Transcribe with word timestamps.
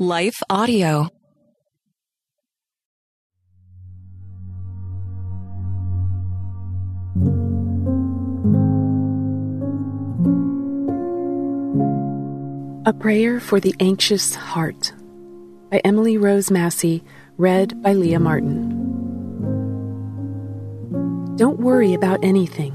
Life 0.00 0.42
Audio. 0.50 1.08
A 12.84 12.92
Prayer 12.92 13.38
for 13.38 13.60
the 13.60 13.72
Anxious 13.78 14.34
Heart 14.34 14.92
by 15.70 15.80
Emily 15.84 16.18
Rose 16.18 16.50
Massey, 16.50 17.04
read 17.36 17.80
by 17.80 17.92
Leah 17.92 18.18
Martin. 18.18 18.70
Don't 21.36 21.60
worry 21.60 21.94
about 21.94 22.24
anything, 22.24 22.74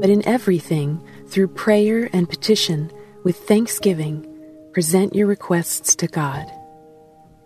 but 0.00 0.10
in 0.10 0.26
everything, 0.26 1.00
through 1.28 1.48
prayer 1.48 2.10
and 2.12 2.28
petition, 2.28 2.90
with 3.22 3.36
thanksgiving, 3.36 4.27
present 4.78 5.12
your 5.12 5.26
requests 5.26 5.96
to 5.96 6.06
God. 6.06 6.48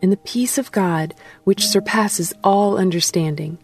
And 0.03 0.13
the 0.13 0.19
peace 0.19 0.59
of 0.59 0.71
God, 0.71 1.15
which 1.45 1.67
surpasses 1.67 2.35
all 2.45 2.77
understanding, 2.77 3.57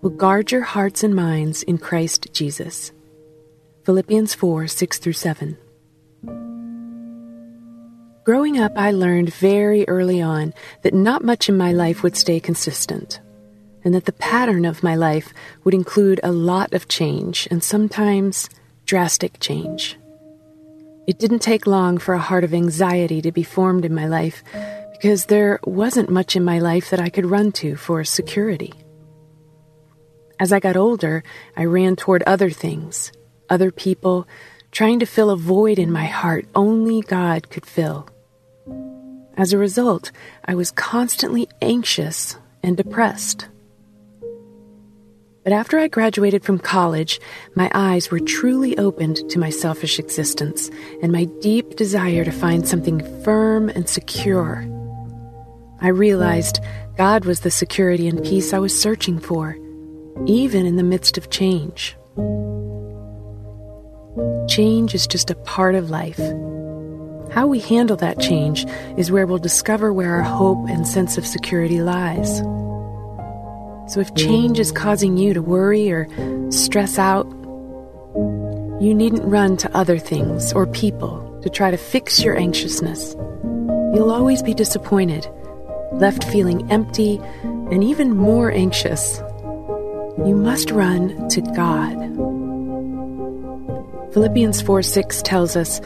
will 0.00 0.08
guard 0.08 0.50
your 0.50 0.62
hearts 0.62 1.04
and 1.04 1.14
minds 1.14 1.62
in 1.64 1.76
Christ 1.76 2.32
Jesus. 2.32 2.92
Philippians 3.84 4.32
4 4.32 4.66
6 4.68 4.98
through 5.00 5.12
7. 5.12 5.58
Growing 8.24 8.58
up, 8.58 8.72
I 8.74 8.90
learned 8.90 9.34
very 9.34 9.86
early 9.86 10.22
on 10.22 10.54
that 10.80 10.94
not 10.94 11.22
much 11.22 11.50
in 11.50 11.58
my 11.58 11.72
life 11.72 12.02
would 12.02 12.16
stay 12.16 12.40
consistent, 12.40 13.20
and 13.84 13.92
that 13.92 14.06
the 14.06 14.12
pattern 14.12 14.64
of 14.64 14.82
my 14.82 14.94
life 14.96 15.34
would 15.64 15.74
include 15.74 16.20
a 16.22 16.32
lot 16.32 16.72
of 16.72 16.88
change 16.88 17.46
and 17.50 17.62
sometimes 17.62 18.48
drastic 18.86 19.38
change. 19.40 19.99
It 21.10 21.18
didn't 21.18 21.40
take 21.40 21.66
long 21.66 21.98
for 21.98 22.14
a 22.14 22.20
heart 22.20 22.44
of 22.44 22.54
anxiety 22.54 23.20
to 23.22 23.32
be 23.32 23.42
formed 23.42 23.84
in 23.84 23.92
my 23.92 24.06
life 24.06 24.44
because 24.92 25.26
there 25.26 25.58
wasn't 25.64 26.08
much 26.08 26.36
in 26.36 26.44
my 26.44 26.60
life 26.60 26.90
that 26.90 27.00
I 27.00 27.08
could 27.08 27.26
run 27.26 27.50
to 27.58 27.74
for 27.74 28.04
security. 28.04 28.72
As 30.38 30.52
I 30.52 30.60
got 30.60 30.76
older, 30.76 31.24
I 31.56 31.64
ran 31.64 31.96
toward 31.96 32.22
other 32.28 32.48
things, 32.48 33.10
other 33.48 33.72
people, 33.72 34.28
trying 34.70 35.00
to 35.00 35.04
fill 35.04 35.30
a 35.30 35.36
void 35.36 35.80
in 35.80 35.90
my 35.90 36.04
heart 36.04 36.46
only 36.54 37.00
God 37.00 37.50
could 37.50 37.66
fill. 37.66 38.08
As 39.36 39.52
a 39.52 39.58
result, 39.58 40.12
I 40.44 40.54
was 40.54 40.70
constantly 40.70 41.48
anxious 41.60 42.36
and 42.62 42.76
depressed. 42.76 43.48
But 45.42 45.54
after 45.54 45.78
I 45.78 45.88
graduated 45.88 46.44
from 46.44 46.58
college, 46.58 47.18
my 47.54 47.70
eyes 47.72 48.10
were 48.10 48.20
truly 48.20 48.76
opened 48.76 49.28
to 49.30 49.38
my 49.38 49.48
selfish 49.48 49.98
existence 49.98 50.70
and 51.02 51.10
my 51.12 51.24
deep 51.40 51.76
desire 51.76 52.24
to 52.24 52.30
find 52.30 52.68
something 52.68 53.00
firm 53.24 53.70
and 53.70 53.88
secure. 53.88 54.66
I 55.80 55.88
realized 55.88 56.60
God 56.98 57.24
was 57.24 57.40
the 57.40 57.50
security 57.50 58.06
and 58.06 58.22
peace 58.22 58.52
I 58.52 58.58
was 58.58 58.78
searching 58.78 59.18
for, 59.18 59.56
even 60.26 60.66
in 60.66 60.76
the 60.76 60.82
midst 60.82 61.16
of 61.16 61.30
change. 61.30 61.96
Change 64.46 64.94
is 64.94 65.06
just 65.06 65.30
a 65.30 65.36
part 65.36 65.74
of 65.74 65.88
life. 65.88 66.20
How 67.32 67.46
we 67.46 67.60
handle 67.60 67.96
that 67.96 68.20
change 68.20 68.66
is 68.98 69.10
where 69.10 69.26
we'll 69.26 69.38
discover 69.38 69.90
where 69.90 70.16
our 70.16 70.22
hope 70.22 70.68
and 70.68 70.86
sense 70.86 71.16
of 71.16 71.26
security 71.26 71.80
lies. 71.80 72.42
So 73.90 73.98
if 73.98 74.14
change 74.14 74.60
is 74.60 74.70
causing 74.70 75.16
you 75.16 75.34
to 75.34 75.42
worry 75.42 75.90
or 75.90 76.06
stress 76.52 76.96
out, 76.96 77.26
you 78.80 78.94
needn't 78.94 79.24
run 79.24 79.56
to 79.56 79.76
other 79.76 79.98
things 79.98 80.52
or 80.52 80.64
people 80.68 81.40
to 81.42 81.50
try 81.50 81.72
to 81.72 81.76
fix 81.76 82.22
your 82.22 82.38
anxiousness. 82.38 83.16
You'll 83.92 84.12
always 84.12 84.44
be 84.44 84.54
disappointed, 84.54 85.26
left 85.94 86.22
feeling 86.22 86.70
empty, 86.70 87.18
and 87.42 87.82
even 87.82 88.16
more 88.16 88.52
anxious. 88.52 89.18
You 90.24 90.36
must 90.36 90.70
run 90.70 91.28
to 91.30 91.40
God. 91.40 91.96
Philippians 94.14 94.62
4 94.62 94.82
6 94.82 95.22
tells 95.22 95.56
us 95.56 95.80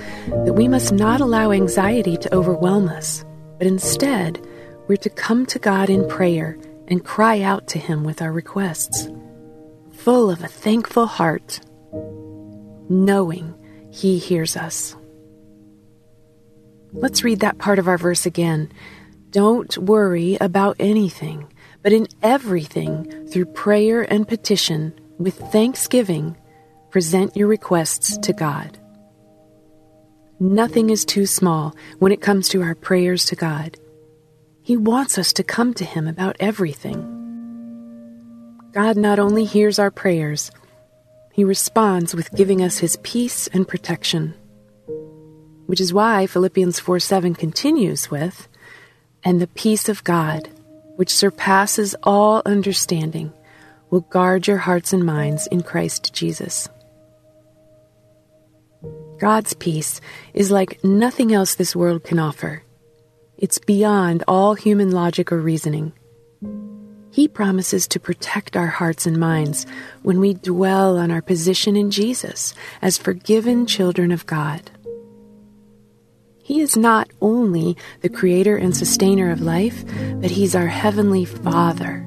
that 0.45 0.53
we 0.53 0.69
must 0.69 0.93
not 0.93 1.23
allow 1.23 1.53
anxiety 1.53 2.19
to 2.19 2.35
overwhelm 2.35 2.91
us, 2.91 3.25
but 3.57 3.67
instead, 3.67 4.47
we're 4.89 4.97
to 4.97 5.09
come 5.09 5.47
to 5.47 5.59
God 5.59 5.89
in 5.89 6.07
prayer 6.07 6.59
and 6.89 7.05
cry 7.05 7.41
out 7.41 7.69
to 7.69 7.79
Him 7.79 8.05
with 8.05 8.23
our 8.23 8.33
requests, 8.33 9.09
full 9.93 10.31
of 10.31 10.43
a 10.43 10.49
thankful 10.49 11.07
heart, 11.07 11.61
knowing 12.89 13.55
He 13.91 14.19
hears 14.19 14.57
us. 14.57 14.97
Let's 16.93 17.25
read 17.25 17.41
that 17.41 17.59
part 17.59 17.79
of 17.79 17.89
our 17.89 17.99
verse 17.99 18.25
again. 18.27 18.71
Don't 19.31 19.77
worry 19.79 20.37
about 20.41 20.77
anything, 20.79 21.53
but 21.83 21.93
in 21.93 22.07
everything, 22.23 23.29
through 23.29 23.47
prayer 23.47 24.03
and 24.03 24.29
petition, 24.29 24.95
with 25.19 25.35
thanksgiving, 25.35 26.37
present 26.91 27.37
your 27.37 27.49
requests 27.49 28.17
to 28.19 28.33
God. 28.33 28.79
Nothing 30.39 30.91
is 30.91 31.05
too 31.05 31.27
small 31.27 31.75
when 31.99 32.13
it 32.13 32.21
comes 32.21 32.49
to 32.51 32.63
our 32.63 32.75
prayers 32.75 33.25
to 33.27 33.37
God. 33.37 33.77
He 34.65 34.79
wants 34.79 35.19
us 35.19 35.35
to 35.35 35.45
come 35.45 35.75
to 35.75 35.85
Him 35.85 36.09
about 36.09 36.37
everything. 36.41 37.11
God 38.73 38.97
not 38.97 39.19
only 39.19 39.45
hears 39.45 39.79
our 39.79 39.91
prayers, 39.91 40.51
He 41.35 41.45
responds 41.45 42.15
with 42.15 42.35
giving 42.35 42.63
us 42.63 42.79
His 42.79 42.97
peace 43.03 43.47
and 43.49 43.69
protection. 43.69 44.33
Which 45.67 45.83
is 45.83 45.93
why 45.93 46.27
Philippians 46.27 46.81
4 46.81 46.99
7 46.99 47.35
continues 47.35 48.11
with, 48.11 48.49
And 49.23 49.39
the 49.39 49.49
peace 49.49 49.91
of 49.91 50.03
God, 50.03 50.49
which 50.97 51.15
surpasses 51.15 51.95
all 52.03 52.41
understanding, 52.47 53.35
will 53.91 54.01
guard 54.01 54.47
your 54.47 54.57
hearts 54.57 54.95
and 54.95 55.05
minds 55.05 55.47
in 55.49 55.63
Christ 55.63 56.15
Jesus. 56.15 56.71
God's 59.21 59.53
peace 59.53 60.01
is 60.33 60.51
like 60.51 60.83
nothing 60.83 61.35
else 61.35 61.55
this 61.55 61.77
world 61.77 62.03
can 62.03 62.19
offer. 62.19 62.63
It's 63.37 63.59
beyond 63.59 64.23
all 64.29 64.55
human 64.55 64.91
logic 64.91 65.33
or 65.33 65.41
reasoning. 65.41 65.93
He 67.11 67.29
promises 67.29 67.87
to 67.89 68.01
protect 68.01 68.57
our 68.57 68.67
hearts 68.67 69.07
and 69.07 69.19
minds 69.19 69.67
when 70.03 70.21
we 70.21 70.35
dwell 70.35 70.97
on 70.99 71.11
our 71.11 71.23
position 71.23 71.77
in 71.77 71.91
Jesus 71.91 72.55
as 72.83 72.99
forgiven 72.99 73.67
children 73.67 74.11
of 74.11 74.27
God. 74.27 74.71
He 76.43 76.61
is 76.61 76.77
not 76.77 77.09
only 77.21 77.77
the 78.03 78.09
creator 78.09 78.57
and 78.57 78.77
sustainer 78.77 79.31
of 79.31 79.41
life, 79.41 79.85
but 80.21 80.31
He's 80.31 80.55
our 80.55 80.67
Heavenly 80.67 81.25
Father 81.25 82.01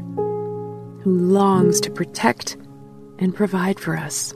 who 1.07 1.17
longs 1.17 1.79
to 1.81 1.89
protect 1.89 2.57
and 3.17 3.33
provide 3.33 3.79
for 3.79 3.95
us. 3.95 4.33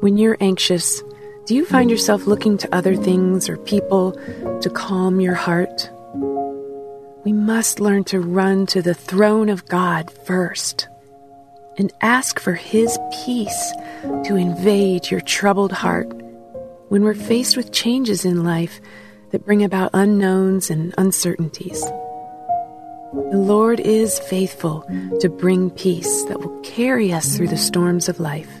When 0.00 0.18
you're 0.18 0.36
anxious, 0.38 1.02
do 1.46 1.54
you 1.56 1.64
find 1.64 1.90
yourself 1.90 2.26
looking 2.26 2.58
to 2.58 2.74
other 2.74 2.94
things 2.94 3.48
or 3.48 3.56
people 3.56 4.12
to 4.62 4.70
calm 4.70 5.20
your 5.20 5.34
heart? 5.34 5.90
We 7.24 7.32
must 7.32 7.80
learn 7.80 8.04
to 8.04 8.20
run 8.20 8.66
to 8.66 8.82
the 8.82 8.94
throne 8.94 9.48
of 9.48 9.66
God 9.66 10.10
first 10.10 10.88
and 11.76 11.92
ask 12.00 12.38
for 12.38 12.54
His 12.54 12.98
peace 13.24 13.72
to 14.24 14.36
invade 14.36 15.10
your 15.10 15.20
troubled 15.20 15.72
heart 15.72 16.12
when 16.88 17.02
we're 17.02 17.14
faced 17.14 17.56
with 17.56 17.72
changes 17.72 18.24
in 18.24 18.44
life 18.44 18.80
that 19.30 19.44
bring 19.44 19.64
about 19.64 19.90
unknowns 19.94 20.70
and 20.70 20.94
uncertainties. 20.96 21.80
The 21.80 23.38
Lord 23.38 23.80
is 23.80 24.18
faithful 24.20 24.82
to 25.20 25.28
bring 25.28 25.70
peace 25.70 26.24
that 26.24 26.40
will 26.40 26.60
carry 26.60 27.12
us 27.12 27.36
through 27.36 27.48
the 27.48 27.56
storms 27.56 28.08
of 28.08 28.20
life. 28.20 28.60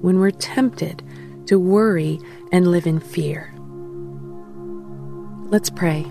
When 0.00 0.18
we're 0.18 0.30
tempted, 0.32 1.02
to 1.46 1.58
worry 1.58 2.18
and 2.52 2.66
live 2.68 2.86
in 2.86 3.00
fear. 3.00 3.53
Let's 5.50 5.70
pray. 5.70 6.04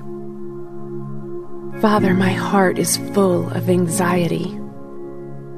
Father, 1.81 2.13
my 2.13 2.31
heart 2.31 2.77
is 2.77 2.97
full 3.13 3.49
of 3.49 3.69
anxiety. 3.69 4.57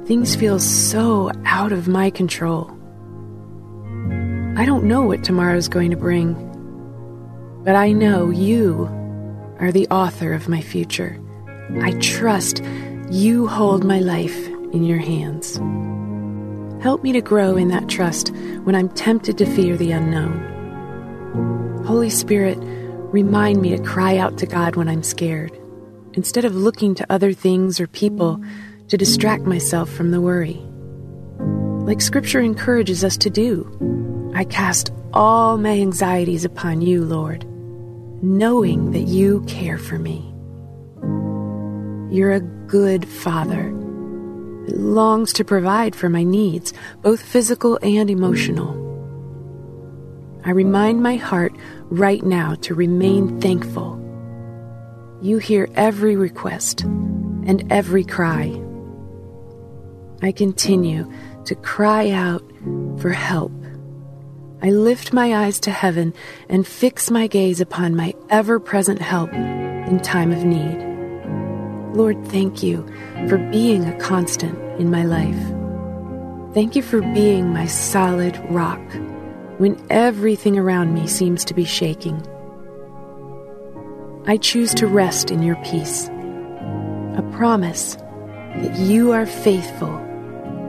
Things 0.06 0.36
feel 0.36 0.60
so 0.60 1.30
out 1.46 1.72
of 1.72 1.88
my 1.88 2.10
control. 2.10 2.72
I 4.58 4.66
don't 4.66 4.86
know 4.86 5.02
what 5.02 5.24
tomorrow's 5.24 5.68
going 5.68 5.92
to 5.92 5.98
bring, 5.98 6.34
but 7.64 7.76
I 7.76 7.92
know 7.92 8.30
you 8.30 8.86
are 9.60 9.72
the 9.72 9.88
author 9.90 10.34
of 10.34 10.48
my 10.48 10.62
future. 10.62 11.20
I 11.82 11.92
trust 12.00 12.64
you 13.12 13.46
hold 13.48 13.84
my 13.84 14.00
life 14.00 14.48
in 14.72 14.84
your 14.84 15.00
hands. 15.00 15.58
Help 16.82 17.04
me 17.04 17.12
to 17.12 17.22
grow 17.22 17.58
in 17.58 17.68
that 17.70 17.90
trust 17.90 18.30
when 18.64 18.74
I'm 18.74 18.90
tempted 18.90 19.38
to 19.40 19.46
fear 19.46 19.76
the 19.76 19.92
unknown. 19.92 21.84
Holy 21.86 22.10
Spirit, 22.10 22.58
remind 23.16 23.62
me 23.62 23.70
to 23.70 23.82
cry 23.82 24.18
out 24.18 24.38
to 24.38 24.46
God 24.46 24.76
when 24.76 24.90
I'm 24.90 25.02
scared, 25.02 25.58
instead 26.16 26.44
of 26.44 26.54
looking 26.54 26.96
to 26.96 27.06
other 27.10 27.32
things 27.32 27.80
or 27.80 27.88
people 27.88 28.44
to 28.90 28.98
distract 28.98 29.44
myself 29.44 29.90
from 29.90 30.12
the 30.12 30.20
worry. 30.20 30.62
Like 31.88 32.02
Scripture 32.02 32.42
encourages 32.42 33.06
us 33.06 33.16
to 33.20 33.30
do, 33.30 34.34
I 34.36 34.44
cast 34.44 34.92
all 35.14 35.58
my 35.58 35.80
anxieties 35.80 36.44
upon 36.44 36.82
you, 36.82 37.06
Lord, 37.06 37.46
knowing 38.22 38.92
that 38.92 39.08
you 39.08 39.46
care 39.48 39.78
for 39.78 39.98
me. 39.98 40.20
You're 42.14 42.34
a 42.34 42.42
good 42.68 43.08
father 43.08 43.70
who 43.70 44.74
longs 44.76 45.32
to 45.34 45.46
provide 45.46 45.96
for 45.96 46.10
my 46.10 46.24
needs, 46.24 46.74
both 47.02 47.22
physical 47.22 47.80
and 47.82 48.10
emotional. 48.10 48.85
I 50.46 50.52
remind 50.52 51.02
my 51.02 51.16
heart 51.16 51.56
right 51.86 52.22
now 52.24 52.54
to 52.62 52.76
remain 52.76 53.42
thankful. 53.42 54.00
You 55.20 55.40
hear 55.40 55.68
every 55.74 56.16
request 56.16 56.84
and 56.84 57.66
every 57.72 58.04
cry. 58.04 58.62
I 60.22 60.32
continue 60.32 61.12
to 61.46 61.56
cry 61.56 62.12
out 62.12 62.44
for 63.00 63.10
help. 63.10 63.52
I 64.62 64.70
lift 64.70 65.14
my 65.14 65.36
eyes 65.36 65.60
to 65.62 65.72
heaven 65.72 66.14
and 66.48 66.68
fix 66.68 67.10
my 67.10 67.26
gaze 67.26 67.60
upon 67.60 67.96
my 67.96 68.14
ever 68.30 68.60
present 68.60 69.02
help 69.02 69.34
in 69.34 70.00
time 70.00 70.32
of 70.32 70.46
need. 70.46 71.98
Lord, 71.98 72.24
thank 72.28 72.62
you 72.62 72.86
for 73.28 73.40
being 73.50 73.86
a 73.86 73.98
constant 73.98 74.60
in 74.80 74.92
my 74.92 75.06
life. 75.06 76.54
Thank 76.54 76.76
you 76.76 76.84
for 76.84 77.02
being 77.02 77.52
my 77.52 77.66
solid 77.66 78.40
rock 78.52 78.80
when 79.58 79.84
everything 79.90 80.58
around 80.58 80.94
me 80.94 81.08
seems 81.08 81.46
to 81.46 81.54
be 81.54 81.66
shaking. 81.66 82.26
I 84.28 84.38
choose 84.38 84.74
to 84.76 84.88
rest 84.88 85.32
in 85.32 85.44
your 85.44 85.56
peace, 85.64 86.08
a 86.08 87.30
promise 87.34 87.96
that 87.96 88.78
you 88.78 89.12
are 89.12 89.26
faithful 89.26 89.98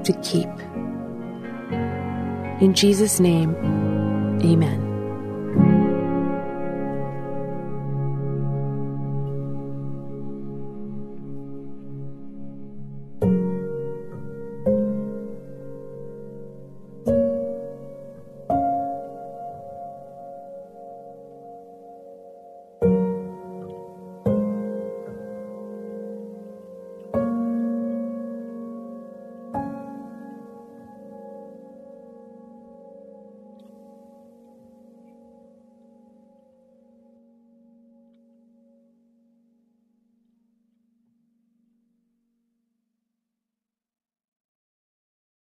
to 0.04 0.12
keep. 0.22 0.48
In 2.60 2.74
Jesus' 2.74 3.18
name, 3.20 3.54
amen. 4.42 4.85